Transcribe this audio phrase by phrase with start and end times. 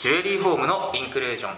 [0.00, 1.54] ジュエリーホームのインクルージョン。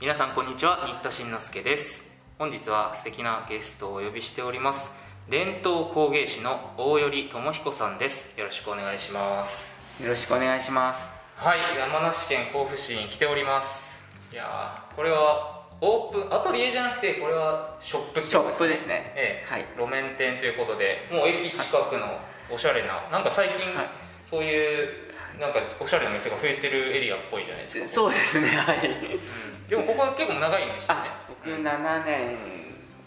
[0.00, 2.02] 皆さんこんにちは新田慎之介です。
[2.38, 4.88] 本日は素敵なゲストをお呼びしております。
[5.28, 8.38] 伝統工芸士の大頼智彦さんです。
[8.38, 9.70] よろしくお願いします。
[10.02, 11.10] よろしくお願いします。
[11.36, 13.86] はい山梨県甲府市に来ております。
[14.32, 19.12] いやーこれはオープンアトリエじゃなくてこれはショップってショッことプですね。
[19.14, 19.52] ええ。
[19.52, 19.66] はい。
[19.76, 22.18] 路面店ということでもう駅近くの
[22.50, 23.90] おしゃれななんか最近、はい。
[24.30, 25.04] そういう
[25.40, 27.88] なんかおしゃれな店が増えてるエリアっぽいじゃないですか。
[27.88, 28.88] そうですねはい。
[28.88, 29.68] うん。
[29.68, 31.00] でもここは結構長いんですよね。
[31.04, 32.36] あ僕7年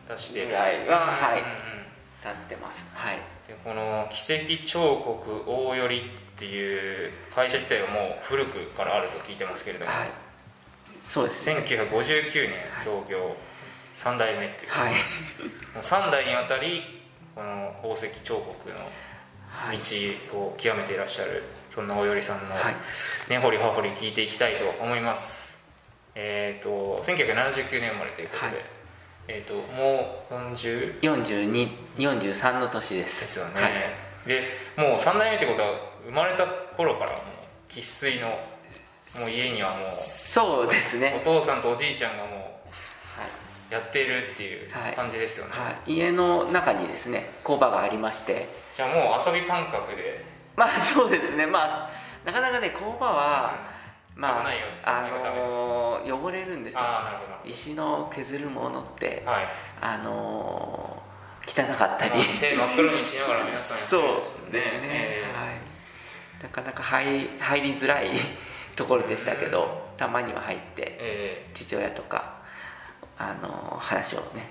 [0.09, 1.57] 出してるぐらいははいうんうんうん。
[2.23, 2.85] 経ってます。
[2.93, 3.17] はい。
[3.47, 6.03] でこの奇跡彫刻大頼っ
[6.37, 10.09] ていう会社自体はもう古くからあると聞いてますけれども、はい。
[11.01, 11.63] そうですね。
[11.65, 13.35] 1959年創業、
[13.99, 14.91] 3代目っていう、はい。
[14.91, 14.97] も
[15.77, 16.83] う3代にわたり
[17.33, 18.75] この宝石彫刻の
[19.49, 19.77] はい
[20.31, 21.43] 道を極めていらっしゃる
[21.77, 22.75] そんな大頼さんのはい。
[23.29, 25.55] 根掘り葉掘り聞いていきたいと思います。
[26.15, 28.65] えっ、と1979年生まれということで、はい。
[29.27, 33.21] えっ、ともう40 4243の年です。
[33.21, 33.73] ですよね、はい。
[34.25, 35.69] でもう3代目ってことは
[36.07, 37.19] 生まれた頃からもう
[37.69, 38.29] 生粋の
[39.19, 39.75] もう家にはも
[40.07, 42.39] そうですうおね父さんとおじいちゃんがもはい、
[43.69, 44.93] うやっているっていうはい。
[44.95, 48.49] 感じですよね、はい、家の中にですね工場がありまして。
[48.75, 51.45] じゃあもう遊び感覚でまあそうですね。
[51.45, 51.89] まあ
[52.25, 53.55] なかなかね工場は
[54.15, 54.47] まあ
[54.83, 56.81] あのー汚れるんですよ。
[57.45, 59.47] 石の削るものってはい。
[59.79, 61.07] あのー
[61.49, 62.11] 汚かったり。
[62.41, 63.99] 手真っ黒にしながら皆さんやってそ
[64.49, 68.09] うですね、えはい、なかなか入入りづらい
[68.75, 72.33] ところでしたけどたまには入ってえ父親とか、
[73.17, 74.49] あのー話をね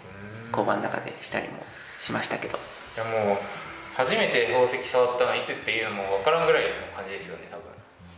[0.51, 1.59] え工場の中でしたりも
[2.01, 2.59] しましたけど。
[2.95, 3.39] じゃあもう
[3.97, 7.65] 初めて宝石触ったのはいつっていうのも分からんぐらいの感じですよね多分。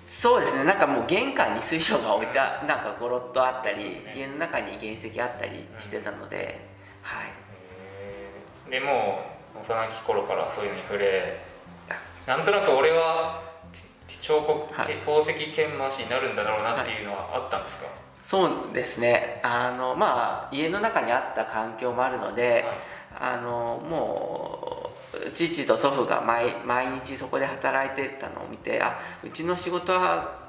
[0.05, 0.65] そうですね。
[0.65, 4.15] なんかもう玄関に水晶が置いたなんかゴロッとあったり、ね。
[4.17, 6.37] 家の中に原石あったりしてたので、
[7.03, 7.27] はい。
[7.27, 7.31] へ
[8.67, 9.23] えでも
[9.55, 11.41] う幼き頃からそういうのに触れ
[12.27, 13.43] なんとなく俺は
[14.21, 14.97] 彫刻、はい。
[14.97, 17.87] 宝石研磨師になるんだろうなっていうのはあったんですか、
[18.21, 19.41] そうですね。
[19.45, 22.65] あのまあ家の中にあった環境もあるので、
[23.19, 24.58] あのもう
[25.35, 30.49] 父と祖父が毎毎日そこで働いてたのを見てあうちの仕事は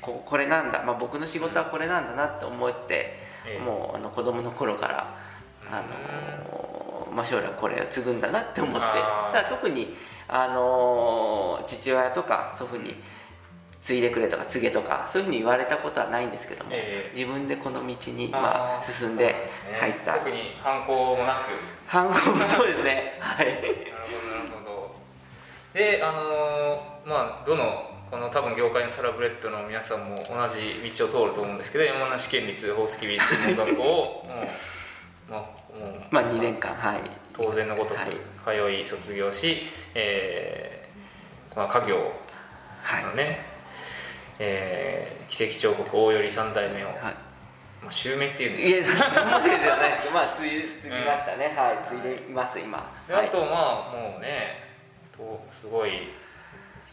[0.00, 3.14] ここれなんだ、まあ、僕の仕事はこれなんだなって思って、
[3.46, 3.64] ええ。
[3.64, 5.16] もうあの子供の頃から
[5.70, 8.80] あの、まあ、将来これを継ぐんだなって思って。
[8.80, 9.94] ただ特に
[10.28, 12.96] あの父親とか祖父に
[13.86, 17.16] 継いでくれとか継げとかそういうふうに言われたことはないんですけども、ええ。
[17.16, 19.48] 自分でこの道に、まあ、進んで
[19.80, 20.14] 入った。
[20.14, 21.38] 特に反抗もなく。
[21.86, 23.16] 反抗もそうですね。
[23.20, 23.46] はい。
[23.46, 24.94] なるほどなるほど。
[25.74, 34.26] であのーまあどのこの多分業界のサラブレッドの皆さんも同じ道を通ると思うんですけど山梨県立宝石美術専門学校を
[35.30, 35.46] まあ、も
[35.80, 37.00] うまあ2年間はい。
[37.32, 38.16] 当然のごとくはい。
[38.44, 42.12] 通い卒業し、えーまあ、家業
[42.82, 43.04] はい。
[43.04, 43.44] のね、
[44.38, 46.96] えー奇跡彫刻大頼三代目を、はい。
[47.82, 48.90] まあ、襲名っていうんです。
[48.90, 52.78] いやそこまでではないですけどまあ継ぎましたね、はい継いでいます今。
[52.78, 54.64] あとまあもうね
[55.16, 55.90] とすごい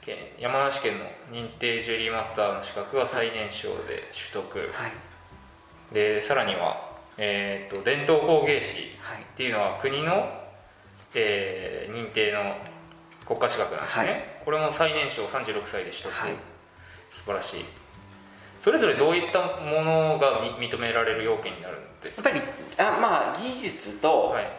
[0.02, 5.94] け山梨県の認定ジュエリーマスターの資格は最年少で取得、はい。
[5.94, 10.30] でさらには、えー、と伝統工芸士はいっていうのは国の、
[11.14, 12.56] えー認定の
[13.26, 14.26] 国家資格なんですね、はい。
[14.44, 16.36] これも最年少36歳で取得、はい
[17.14, 17.66] 素晴らしい。
[18.60, 22.30] それぞれどういったものがみ認められる要件になるんですか？
[22.30, 24.50] やっぱりあまあ技術と、はい。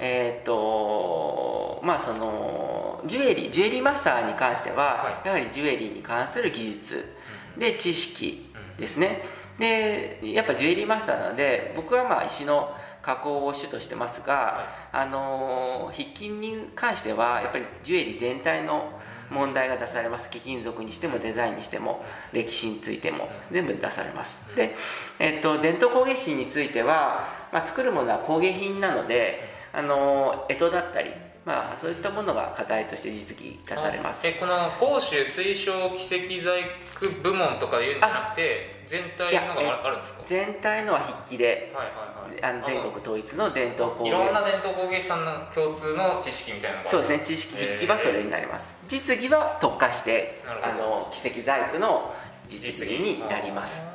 [0.00, 5.28] えっ、とまあそのジュエリージュエリーマスターに関しては、はい。
[5.28, 7.14] やはりジュエリーに関する技術
[7.58, 9.22] で知識ですね、
[9.58, 18.98] でやっぱジュエリーマスターなので僕はまあ石の加工を主としてますが、あの筆記に関してはやっぱりジュエリー全体の
[19.32, 20.30] 問題が出されます。
[20.30, 24.40] 貴金属にしてもデザインにしても歴史についても全部出されます。
[24.54, 24.74] で、
[25.18, 31.10] えっと伝統工芸士については、まあ、作るものは工芸品なのであの干支だったり、
[31.44, 34.20] まあ、そういったものが課題として実技出されます。
[34.26, 36.62] えこの甲州推奨奇跡細
[37.00, 40.22] 工部門とかいうんじゃなくて全体のがああるんですか？
[40.26, 42.44] 全体のは筆記ではいはいはい。
[42.44, 44.10] あの全国統一の伝統工芸。
[44.10, 47.20] いろんな伝統工芸士さんの共通の知識みたいなのがそうですね。
[47.24, 52.14] 知識筆記はそれになります、実技は特化してあの奇跡細工の
[52.48, 53.76] 実技になります。
[53.78, 53.88] なる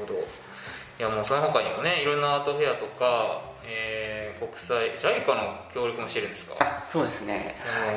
[0.00, 0.14] ほど。
[0.14, 6.54] いやもうその他にもねいろんなアートフェアとか、えー国際 JICA の協力もしてるんですか？
[6.60, 7.56] あそうですね。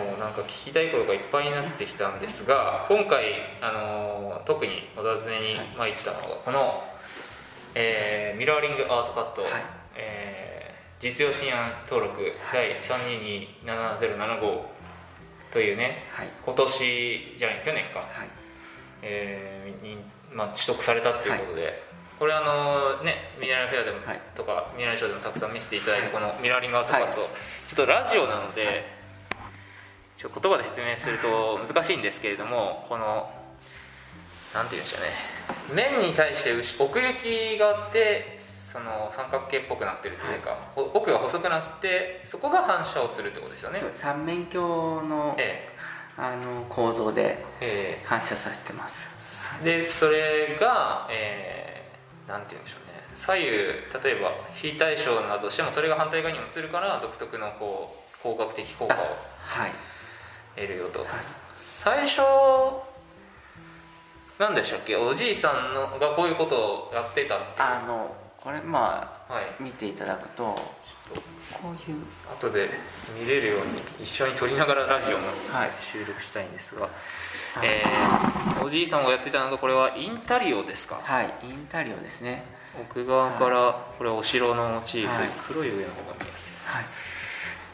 [0.09, 6.83] もうなんか聞きたいことがいっぱいになってきたんですが今回あの特にお尋ねに参ったのがこの、
[7.75, 9.51] えーミラーリングアートカット、はい。
[9.95, 10.61] えー
[11.03, 14.61] 実用新案登録第3227075
[15.51, 16.27] というねはい。
[16.43, 18.29] 今年じゃない去年か、はい。
[19.01, 19.97] えーに
[20.33, 21.83] まあ、取得されたっていうことで、
[22.19, 24.21] これあのねミネラルフェアでも、はい。
[24.35, 27.29] とかミネラルショーでもたくさん見せていただいて、このミラーリングアートカット、はい。
[27.67, 28.85] ちょっとラジオなので、
[30.17, 33.31] ちょっと言葉で説明すると難しいんですけれどもこの
[34.53, 34.97] なんて言うんでしょ
[35.73, 35.89] うね。
[35.99, 38.39] 面に対して後奥行きがあって
[38.71, 43.81] その三角形っぽくなってるというか、ほ奥が細くなってそこが反射をするってことですよね。
[43.95, 45.67] 三面鏡のえ
[46.17, 48.05] あの構造でええ。
[48.05, 48.95] 反射させてます。
[49.63, 53.01] えでそれが、えーなんて言うんでしょうね。
[53.15, 58.97] 左右例えば非対称などしてもそれが反対側にも映るから独特のこう光学的効果を
[59.43, 59.71] はい。
[60.55, 61.09] 得るよと、はい。
[61.55, 62.21] 最初
[64.39, 64.95] 何でしたっけ？
[64.95, 67.51] おじいさんのがこういうことをやってたっていう。
[67.57, 71.99] あのこれまはいあ見ていただくとこういう。
[72.31, 72.69] 後で
[73.19, 75.69] 見れるように一緒に撮りながらラジオもはい。
[75.91, 76.91] 収録したいんですが、はい。
[77.63, 80.99] えーおじいさんがやってたのがこれはインタリオですか？
[81.03, 81.33] はい。
[81.43, 82.45] インタリオですね。
[82.79, 85.29] 奥側からこれはお城のモチーフ、はい。
[85.47, 86.51] 黒い上の方が見やす。
[86.65, 86.85] はい。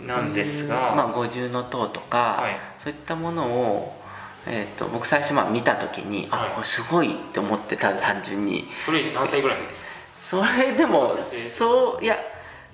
[0.03, 2.57] いなんですが、まあ、五重の塔とか、はい。
[2.79, 4.01] そういったものを、
[4.47, 6.49] えー、と僕最初まあ見た時に、はい。
[6.49, 8.67] あこれすごいって思ってた単純に。
[8.85, 9.86] それ何歳ぐらいの時ですか？
[10.29, 12.17] それでもそういや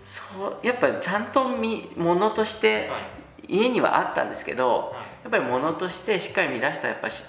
[0.05, 3.23] そうやっぱりちゃんと見ものとしてはい。
[3.45, 4.79] 家にはあったんですけど、はい。
[5.23, 7.21] やっぱりものとしてしっかり見出したらやっぱし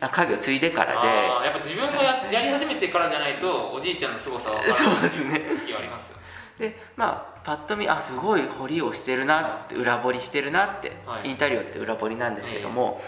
[0.00, 1.08] あ家業継いでからで。
[1.08, 5.40] やっぱ自分がややり始めてからじゃないとおじいちゃんの凄さは分からそうないですね。
[5.66, 6.16] 時はありますよ。
[6.60, 11.28] でまあパッと見あすごい彫りをしてるなって裏彫りしてるなって、はい。
[11.28, 13.02] インタリオって裏彫りなんですけども、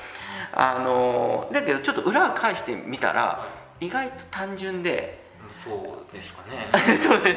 [0.52, 3.49] あのだけどちょっと裏を返してみたら、は
[3.81, 5.23] 意外と単純で
[5.62, 6.68] そうですかね。
[7.00, 7.36] そうね。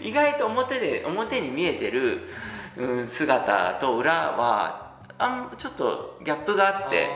[0.00, 2.28] 意外と表で表に見えてる、
[2.76, 7.10] うん、姿と裏はあんちょっとギャップがあって。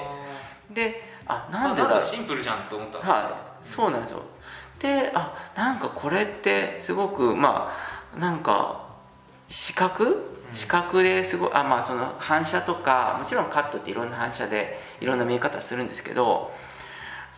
[0.70, 3.64] であなんでだシンプルじゃんと思ったんですはい。
[3.64, 4.22] そうなんですよ。
[4.78, 7.72] であなんかこれってすごくま
[8.14, 8.80] あなんか
[9.48, 10.32] 視覚？
[10.52, 16.52] 視覚ですごいあまあその反射とかもちろんカットっていろんな反射でいろんな見え方するんですけど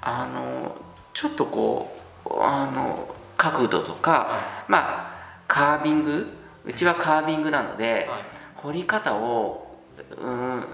[0.01, 0.77] あの
[1.15, 1.98] ちょっとこう
[2.31, 6.27] あの角度とか、はまあカービング？
[6.65, 8.23] うちはカービングなので、はい。
[8.57, 9.79] 彫り方を
[10.21, 10.65] うん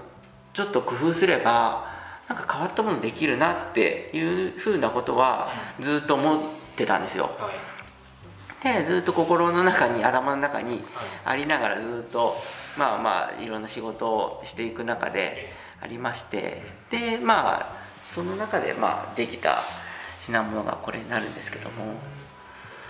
[0.53, 1.85] ちょっと工夫すれば
[2.27, 6.39] なんか変わったものできるなっていうふうなことはずっと思っ
[6.75, 7.29] てたんですよ。
[7.37, 8.79] はい。
[8.79, 10.81] でずっと心の中に頭の中にはい。
[11.25, 12.35] ありながらずっと
[12.77, 19.57] まあまあいろんな仕事をしていく中でえありましてでまあその中でまあできた
[20.25, 21.95] 品物がこれになるんですけども。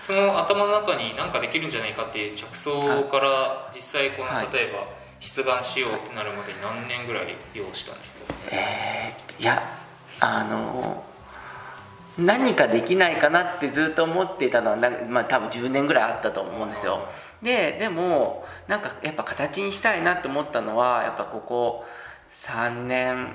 [0.05, 4.47] その頭の中に何かできるんじゃないかっていう着想から実際このはい。
[4.53, 4.87] 例えば
[5.19, 8.33] 出願しようってなるまでに何年ぐらい要したんですか？
[8.51, 9.63] えーいや
[10.19, 11.03] あの
[12.17, 17.07] 何かできないかなってずっと思っていたのはな、まあ、多分10年ぐらいあったと思うんですよ。
[17.41, 21.85] ででもなんかやっぱ形にしたいなと思ったのはやっぱここ
[22.33, 23.33] 3年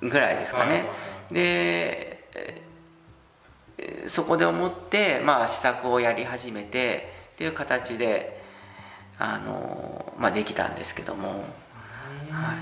[0.00, 0.84] ぐらいですかね、
[1.32, 2.15] でえー
[4.06, 8.40] そこで思って、まあ、試作をやり始めてっていう形で
[9.18, 11.44] あの、まあ、できたんですけども、
[12.30, 12.54] は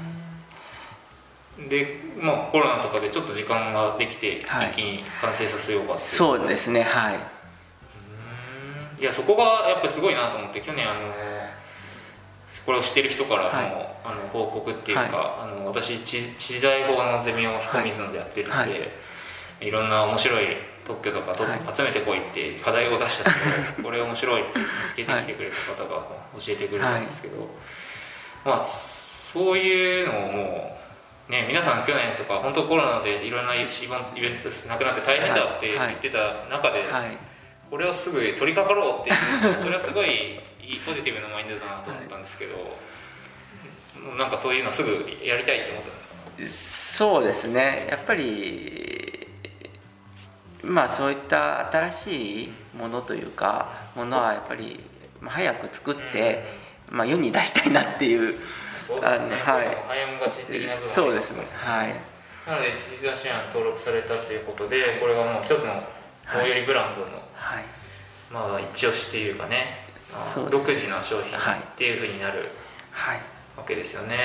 [1.65, 4.71] い、でまあコロナとかでちょっと時間ができてはい。
[4.71, 7.15] 一気に完成させようかってそうですねはい。
[7.15, 9.03] うん。
[9.03, 11.01] いやそこがやっぱすごいなと思って去年あの
[12.67, 13.67] これを知ってる人からの,、はい。
[14.05, 15.53] あの報告っていうか、はい。
[15.53, 18.91] あの私知知財法のゼミを彦水野でやってるんで、はい。
[19.61, 21.61] い、ろんな面白い特許とかと、はい。
[21.77, 23.37] 集めてこいって課題を出したとこ
[23.81, 26.03] ろ これ面白いって見つけてきてくれた方が
[26.39, 27.49] 教えてくれたんですけど、
[28.45, 30.79] まあそういうのをも
[31.29, 36.19] うね皆さん去年とか本当コロナでいろんなイベントなくなって大変だって言ってた
[36.51, 37.17] 中で、はい。
[37.71, 39.13] これをすぐ取り掛かろうってい
[39.59, 42.77] うそれはすごいいいポジティブなマインドだなと思ったんですけど、
[44.17, 47.05] なんかそういうのすぐやりたいって思ったんですか？
[47.05, 47.87] そうですね。
[47.91, 48.94] やっぱり
[50.65, 54.81] まあそういった新しいものというかものはやっぱり
[55.21, 56.45] まあ早く作って、
[56.91, 58.35] まあ、世に出したいなっていう
[58.87, 59.77] そうですね、はい。
[59.89, 61.47] 早もがち的なそうですね。
[61.55, 61.95] はい。
[62.47, 65.83] なので実は支援登録されたということでこれがもう一つの
[66.27, 67.65] 大寄りブランドの、はい。
[68.31, 72.51] まあ一押しっていうかねそうです独自の商品はいっていうふうになる
[72.91, 73.21] はい。
[73.57, 74.17] わけですよね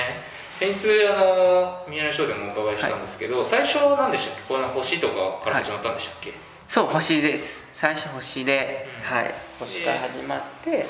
[0.60, 4.42] 先日あのミネラルショーでもお伺いしたんですけど、最初は何でしたっけ？
[4.46, 6.34] この星とかから始まったんでしたっけ、
[6.68, 7.60] そう星です。
[7.72, 9.16] 最初星で、うん。
[9.16, 9.34] はい。
[9.58, 10.84] 星から始まって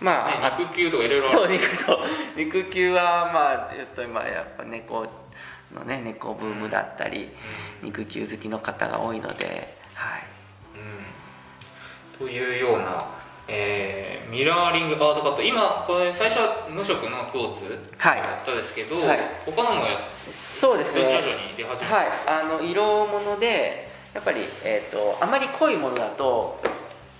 [0.00, 2.00] まあ、ね肉球とかいろいろそう肉と
[2.36, 5.06] 肉球はまあちょっと今やっぱ猫
[5.72, 7.28] のね猫ブームだったり、
[7.80, 10.22] 肉球好きの方が多いのではい。
[12.20, 13.06] うん、というような、
[13.48, 15.42] えーミラーリングアートカット。
[15.42, 18.22] 今これ最初は無色のクォーツはい。
[18.22, 19.18] だったですけど、はい。
[19.44, 19.92] 他のもや
[20.30, 21.04] そうですね。
[21.04, 21.22] はい。
[22.26, 26.58] あの色物でやっぱり、えー、とあまり濃いものだと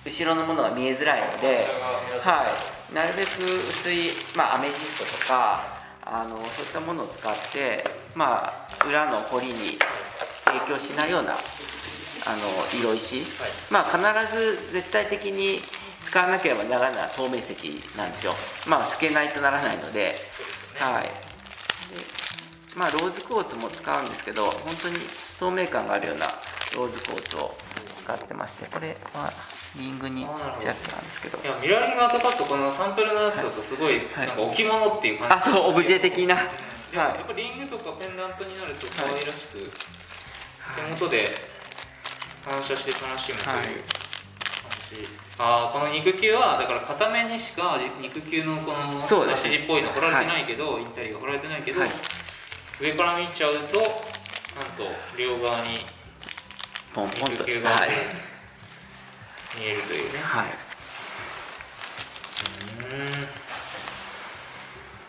[0.06, 1.66] 後ろのものが見えづらいので、
[2.20, 2.44] は
[2.90, 3.28] い、なるべく
[3.68, 5.64] 薄い、まあ、アメジストとか
[6.04, 9.78] あのそういったものを使って、まあ、裏の彫りに
[10.44, 11.38] 影響しないようなあの
[12.80, 13.22] 色石、
[13.70, 15.60] まあ、必ず絶対的に
[16.12, 17.56] 使わなければならない透明石
[17.96, 18.34] なんですよ。
[18.68, 20.14] まあ透けないとならないので。
[20.76, 21.04] はい。
[21.04, 21.08] で
[22.76, 24.96] まあローズクォーツも使うんですけど本当に
[25.40, 26.26] 透明感があるような
[26.76, 27.56] ローズクォーツを
[28.04, 29.32] 使ってましてこれは
[29.78, 30.28] リングにちっ
[30.60, 31.38] ちゃいやつなんですけど。
[31.42, 34.26] いやミラーリングアートカットこのサンプルのやつだとすごい、はい。
[34.26, 35.34] なんか置物っていう感じ。
[35.34, 36.36] あそうオブジェ的な。
[36.36, 36.42] で
[36.98, 37.16] はい。
[37.16, 39.64] やっぱリングとかペンダントになると可愛らしく、
[40.76, 41.24] 手元で
[42.44, 44.01] 反射して楽しむという感じ、
[45.38, 51.90] ああこの肉球はだから片面にしか肉球のこのそうです筋っぽいの彫られてないけど、インタリアが彫られてないけど、はい。
[52.80, 54.84] 上から見ちゃうとなんと
[55.18, 55.86] 両側に
[56.94, 57.44] ポンポンと。
[57.44, 57.88] 肉球がはい、
[59.58, 60.46] 見えるというね、はい、
[62.78, 63.32] うん。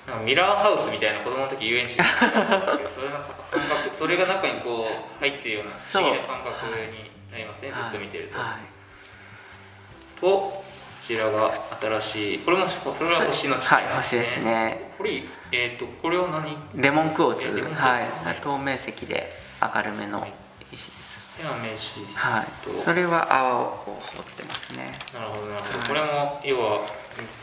[0.05, 8.72] なんかミラーハウスみたいな子供の時遊園地に行ったんですけど それの感覚それが中にこう入ってるような不思議な感覚になりますね、ずっと見てると、はい
[10.23, 10.63] とこ
[11.05, 11.51] ちらが
[11.81, 14.93] 新しいこれもこれは星のはい星ですね。
[14.97, 16.55] これえっ、とこれは何？
[16.81, 17.47] レモンクォーツ。
[17.47, 17.73] えーツ。
[17.75, 18.35] はい。
[18.41, 19.29] 透明石で
[19.61, 20.25] 明るめの
[20.71, 21.19] 石です。
[21.37, 22.45] ではメシスはい。
[22.63, 24.93] と、それは泡をこう掘ってますね。
[25.13, 25.87] なるほどなるほど、はい。
[25.87, 26.85] これも要は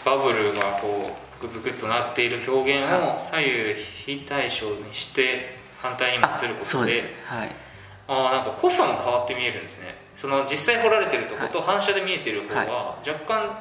[0.06, 7.04] バブルがこうグクグクとなっている表現を左右非対称にして反対に映ることでそうです。
[7.26, 7.69] はい
[8.10, 9.94] ああなんか濃さも変わって見えるんですね。
[10.16, 13.56] その実際彫られてるとこと反射で見えてる方が若干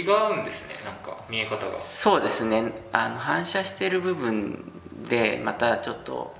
[0.38, 1.76] うんですねなんか見え方が。
[1.76, 2.72] そうですね。
[2.92, 4.64] あの反射してる部分
[5.06, 6.34] でまたちょっと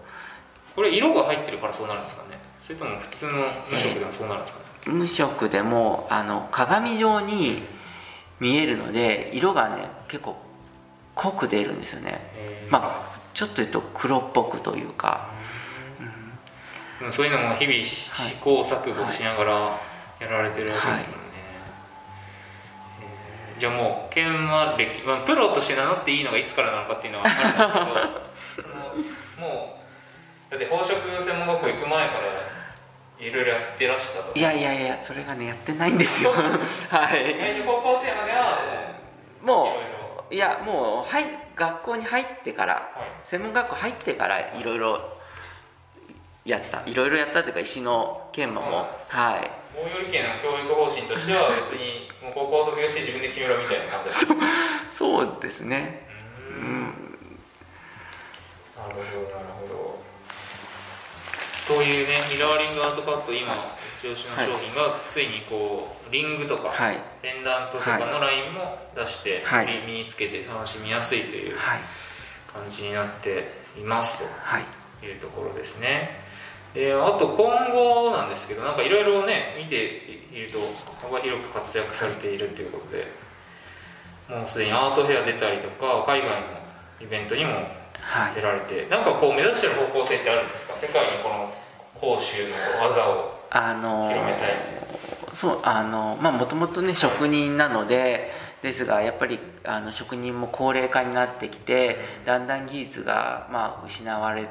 [0.75, 2.39] これ色が入ってるからそうなるんですかね。
[2.67, 3.33] それとも普通の
[3.71, 7.63] 無色でもそうなるんですかね、無色でもあの鏡状に
[8.41, 10.37] 見えるので色がね結構
[11.15, 12.31] 濃く出るんですよね。
[12.37, 12.73] えー。
[12.73, 15.37] まあちょっと言うと黒っぽくというか
[17.13, 19.81] そういうのも日々試はい行錯誤しながら
[20.21, 29.79] やられてるわけですもんね、えーじゃあもう研磨歴、まあ、プロとして名乗っていいのがいつからなのかっていうのはあるんですけどそのも
[30.49, 36.31] うだって宝飾専門学校行く前からいろいろやってらしたといやいやいやそれがねやってないんですよ。
[36.89, 37.61] はい。
[37.67, 38.61] 高校生までは
[39.43, 39.77] も
[40.31, 41.25] ういやもうはい
[41.57, 42.83] 学校に入ってからはい。
[43.25, 45.18] 専門学校入ってからいろいろ
[46.49, 46.83] やった。
[46.87, 48.89] いろいろやったというか石の研磨も。
[49.09, 49.51] はい。
[49.77, 54.27] 大頼家の教育方針としては別にもう高校卒業して自分で決めろみたいな感じです
[54.91, 55.37] そう。
[55.41, 56.09] ですね。
[56.51, 56.65] ううん。
[56.65, 56.85] ん
[58.77, 59.99] なるほどなるほど。
[61.69, 63.53] というねミラーリングアートカット今
[64.01, 66.99] 一押しの商品がついにこうリングとか、はい。
[67.21, 69.83] ペンダントとかのラインも出して、はい。
[69.87, 71.81] 身につけて楽しみやすいというはい。
[72.53, 74.65] 感じになっていますはい。
[75.01, 76.27] というところですね
[76.75, 79.77] であと今後なんですけどなんかいろいろね見て
[80.33, 80.59] いると
[81.03, 83.07] 幅広く活躍されているということで
[84.29, 86.37] もうすでにアートフェア出たりとか海外の
[87.01, 87.53] イベントにも
[88.01, 88.35] はい。
[88.35, 90.77] 出られてなんかこう目指してる方向性ってあるんですか？
[90.77, 91.53] 世界にこの
[91.95, 92.55] 講習の
[92.89, 94.53] 技をあの広めたい。
[95.35, 98.31] そうあのまあもともとね職人なので
[98.63, 104.49] ですがやっぱりあの職人も高齢化になってきてだんだん技術が、まあ、失われて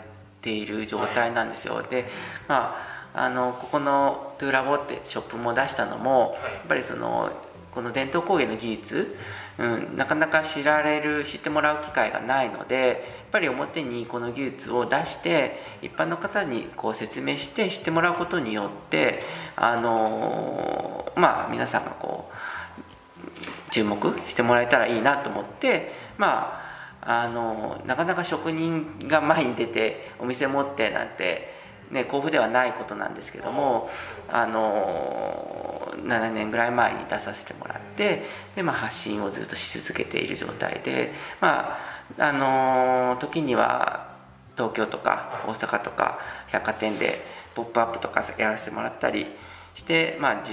[0.51, 2.09] いる状態なんですよ、で
[2.47, 2.77] ま
[3.13, 6.53] ああのここのトゥーラボってショップも出したのも、はい。
[6.53, 7.31] やっぱりその
[7.77, 9.15] この伝統工芸の技術、
[9.59, 12.95] うん、なかなか知られる知ってもらう機会がないのでやっ
[13.31, 19.21] ぱり表にこの技術を出して一般の方にこう説明して知ってもらうことによって
[19.55, 26.66] あのまあ皆さんがこう注目してもらえたらいいなと思ってまあ
[27.07, 31.55] あのなかなか職人が前に出てお店持ってなんて
[31.89, 33.89] ね、甲府ではないことなんですけども
[34.27, 38.25] あの7年ぐらい前に出させてもらって
[38.57, 41.77] で、まあ、発信をずっとし続けている状態でま
[42.17, 44.17] ああの時には
[44.57, 47.21] 東京とか大阪とか百貨店で
[47.57, 49.25] 「ポップアップとかやらせてもらったり
[49.73, 50.43] して、まあ、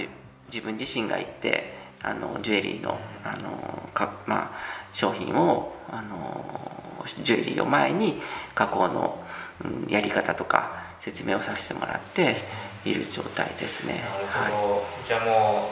[0.51, 4.51] 自分自身が行ってあのジュエリーのあのか、まあ、
[4.95, 8.21] 商品をあのジュエリーを前に
[8.55, 9.21] 加工の、
[9.63, 12.35] うん、やり方とか説明をさせてもらって
[12.85, 14.01] いる状態ですね。
[14.09, 15.69] なるほど、はい、じゃあも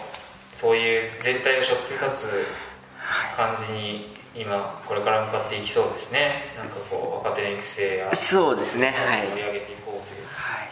[0.56, 6.53] うそういう全体を背負って立つ感じに今これから向かっていきそうですね。
[6.58, 8.88] なんかこう若手の育成やそうですね。
[8.92, 9.27] はい。
[9.30, 10.70] 盛り上げていこうという、はい、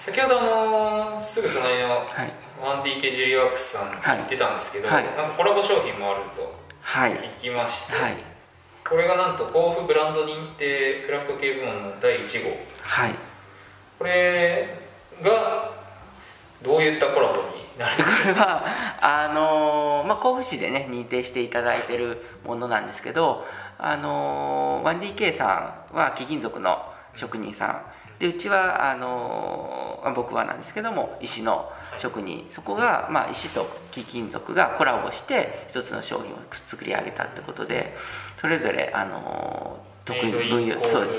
[0.00, 2.04] 先ほどあのすぐ隣の
[2.60, 8.16] 1DK ジュリーワークスさん言ってたんですけど、はい、なんかコラボ商品もあると聞きまして、はい、
[8.88, 12.56] これがなんと甲府ブランド認定クラフト系部門の第1号。
[12.80, 13.14] はい。
[13.98, 14.78] これ
[15.22, 15.70] が
[16.62, 17.84] どういったコラボに こ
[18.26, 18.64] れは
[19.00, 23.46] あのー、まあ、甲府市でね認定していただいてるものなんですけど、
[23.78, 27.82] あのー、1DK さんは貴金属の職人さん。
[28.18, 32.46] でうちはあのー、僕はなんですけども石の職人。
[32.50, 37.96] そこが、まあ、石と貴金属がコラボして一つの商品を作り上げたってことで
[38.38, 41.16] それぞれあの得意分野そうです。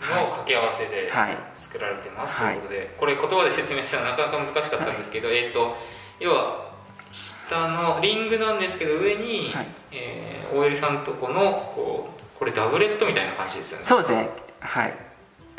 [0.00, 1.10] の掛け合わせで
[1.58, 5.76] 作られてます、はい、ということで、これ言葉で説明するのはなかなか難しかったんですけど、はい、えっ、ー、と
[6.18, 6.70] 要は
[7.12, 13.84] 下のリングなんですけど上に、はい、えー、OL さんとこのこうこれダブレットみたいな感じですよね。
[13.84, 14.30] そうですね。
[14.60, 15.09] はい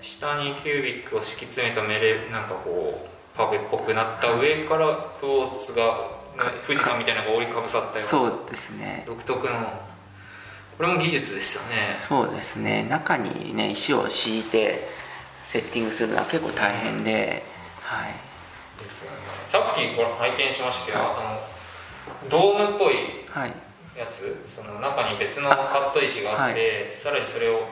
[0.02, 6.10] 下にキュービックを敷き詰めたメレなんかこうパフェっぽくなった上からクォーツが
[6.66, 8.02] 富士山みたいなのが覆いかぶさったような。
[8.02, 9.04] そうですね。
[9.08, 9.54] 独特の
[10.78, 11.96] これも技術ですよね。
[11.98, 12.84] そうですね。
[12.90, 14.88] 中にね石を敷いて
[15.44, 17.44] セッティングするのは結構大変で、
[17.82, 18.14] はい。
[18.82, 19.18] ですよね。
[19.48, 21.12] さっきこれ拝見しましたけど、はい、あ
[22.24, 22.96] のドームっぽい
[23.98, 27.68] やつ、はい、その中に別のカット石があって、はい、さらにそれを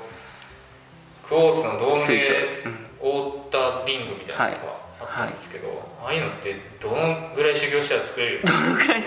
[1.29, 2.63] クォーツのドームで
[2.99, 5.67] 覆ったリングみたいなのがあったんですけど、
[6.03, 8.43] ああいうのってどのぐらい修行したら作れる？
[8.43, 9.01] どのぐらい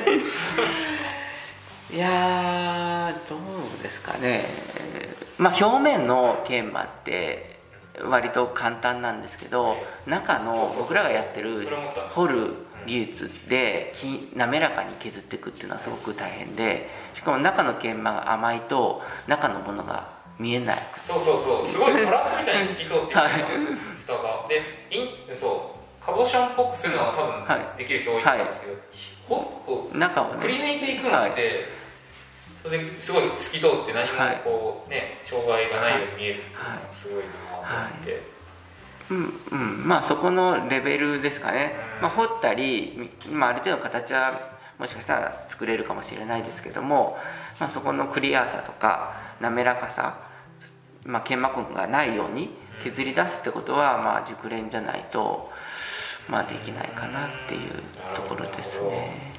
[1.92, 3.38] いやどう
[3.82, 4.44] ですかね。
[5.37, 7.58] まあ表面の研磨って
[8.00, 11.68] 割と簡単なんですけど中の僕らがやってる
[12.11, 12.54] 掘る
[12.87, 13.92] 技術で
[14.35, 20.78] 滑らかに削っていくっていうのはすごく大変でしかも中の研磨が甘いと中のものが見えない。
[21.07, 21.66] そうそうそう。
[21.66, 23.28] すごいガラスみたいに透き通っていくんです、はい、
[24.05, 24.46] 蓋が。
[24.48, 26.05] でインそう。
[26.05, 28.78] カボシャンっぽくするのは多分できる人多いと思うんですけど、は
[29.94, 31.33] い、中を、ね、くり抜いていくのって、はい。
[32.64, 38.22] それですごい透き通って何もこうね、障害がないように見えるっていうのはすごいなと思って、
[39.11, 39.88] うんうん。
[39.88, 47.16] まあそこのレベルですかね、まあ、掘ったり、まあ、ある程度形はもしかしたら作れるかもしれないですけども、
[47.61, 50.18] まあ、そこのクリアさとか滑らかさ、
[51.04, 52.50] まあ、研磨痕がないように
[52.82, 55.50] 削り出すってことは、まあ、熟練じゃないと、
[56.28, 57.82] まあ、できないかなっていう
[58.14, 59.32] ところですね。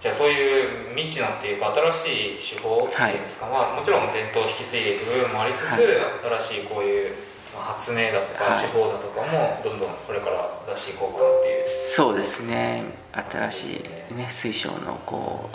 [0.00, 7.14] じゃあそういう未知なっていうか新しい手法っていうんですか、はい、まあ、もちろん伝統を引き継いでいく部分もありつつ、はい、新しいこういう
[7.58, 12.84] 発明だとか手法だとかもどんどんこれから出していこうかなっていう、そうですね。
[13.12, 13.64] 新し
[14.12, 15.48] い、ね、水晶のこ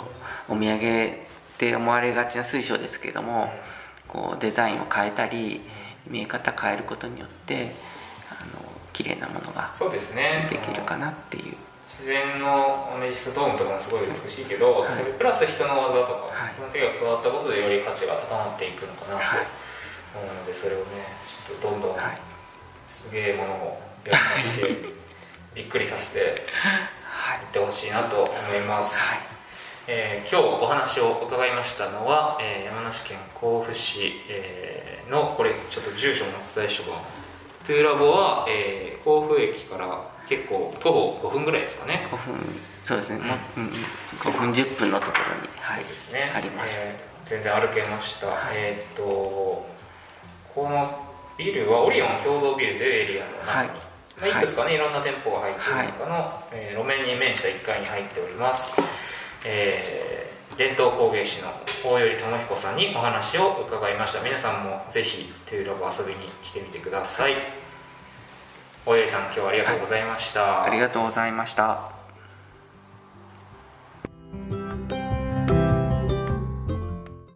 [0.48, 1.10] うお土産っ
[1.56, 3.52] て思われがちな水晶ですけども、
[4.12, 5.62] こうデザインを変えたり
[6.06, 7.72] 見え方変えることによって
[8.28, 8.60] あの
[8.92, 11.56] 綺麗なものができるかなっていう。
[11.88, 19.22] 自然のアメジストドームとかもすごい美しいけど、はい、それプラス人の技とか、はい、その手が加わったことでより価値が高まっていくのかなと
[20.18, 20.84] 思うのでそれをね
[21.46, 21.96] ちょっとどんどん
[22.88, 24.94] すげえものをやってして
[25.54, 29.31] びっくりさせて いってほしいなと思います、はい、
[29.88, 42.06] えー、今日お話を伺いましたのは、えー、山梨県甲府市、えー、のこれちょっと住所もお伝えしておこうトゥーラボは、えー、甲府駅から結構徒歩5分ぐらいですかね。
[42.12, 42.34] 5分
[42.84, 43.18] そうですね、
[43.56, 43.64] うん、
[44.18, 46.32] 5分10分のところに、はい、ですね。
[46.32, 49.66] あります、えー、全然歩けました、はい、えっ、とこ
[50.56, 54.30] のビルはオリオン共同ビルというエリアの中に、はい。
[54.30, 58.70] まあ、いくつかね、はい、いろんな店舗が入っている中の、はい、えー、路面に面した1階に入っております、
[59.44, 61.48] えー、伝統工芸士の
[61.84, 64.22] 大頼智彦さんにお話を伺いました。
[64.22, 67.34] 皆さんもぜひトゥーラボ遊びに来てみてください。
[68.84, 71.91] 大寄さん今日はありがとうございました、はい、ありがとうございました。